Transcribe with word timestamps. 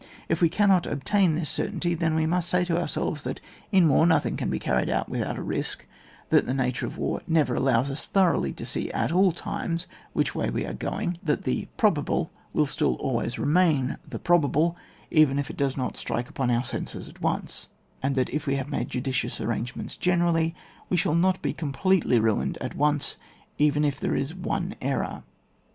If 0.29 0.41
we 0.41 0.49
can 0.49 0.67
not 0.69 0.87
obtain 0.87 1.35
this 1.35 1.51
certainty, 1.51 1.93
then 1.93 2.15
we 2.15 2.25
must 2.25 2.49
say 2.49 2.65
to 2.65 2.81
ourselves 2.81 3.21
that 3.21 3.39
in 3.71 3.87
war 3.87 4.07
nothing 4.07 4.35
can 4.35 4.49
be 4.49 4.57
carried 4.57 4.89
out 4.89 5.09
without 5.09 5.37
a 5.37 5.43
risk; 5.43 5.85
that 6.29 6.47
the 6.47 6.55
nature 6.55 6.87
of 6.87 6.97
war 6.97 7.21
never 7.27 7.53
allows 7.53 7.91
us 7.91 8.07
thoroughly 8.07 8.51
to 8.53 8.65
see, 8.65 8.89
at 8.93 9.11
all 9.11 9.31
times, 9.31 9.85
which 10.13 10.33
way 10.33 10.49
we 10.49 10.65
are 10.65 10.73
going; 10.73 11.19
that 11.21 11.43
the 11.43 11.67
probable 11.77 12.31
will 12.51 12.65
still 12.65 12.95
always 12.95 13.37
remain 13.37 13.99
the 14.03 14.17
probable, 14.17 14.75
even 15.11 15.37
if 15.37 15.51
it 15.51 15.55
does 15.57 15.77
not 15.77 15.95
strike 15.95 16.27
upon 16.29 16.49
our 16.49 16.63
senses 16.63 17.07
at 17.07 17.21
once; 17.21 17.67
and 18.01 18.15
that 18.15 18.31
if 18.31 18.47
we 18.47 18.55
have 18.55 18.69
made 18.69 18.89
judicious 18.89 19.39
arrangements 19.39 19.95
generally, 19.97 20.55
we 20.89 20.97
shall 20.97 21.13
not 21.13 21.43
be 21.43 21.53
completely 21.53 22.19
ruined 22.19 22.57
at 22.59 22.73
once, 22.73 23.17
even 23.59 23.85
if 23.85 23.99
there 23.99 24.15
is 24.15 24.33
one 24.33 24.73
error. 24.81 25.21